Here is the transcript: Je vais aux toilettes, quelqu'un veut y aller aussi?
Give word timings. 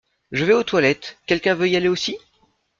Je 0.31 0.45
vais 0.45 0.53
aux 0.55 0.63
toilettes, 0.63 1.19
quelqu'un 1.27 1.53
veut 1.53 1.69
y 1.69 1.75
aller 1.77 1.87
aussi? 1.87 2.17